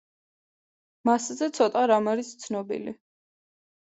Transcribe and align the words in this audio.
მასზე 1.09 1.47
ცოტა 1.57 1.83
რამ 1.91 2.09
არის 2.13 2.31
ცნობილი. 2.45 2.95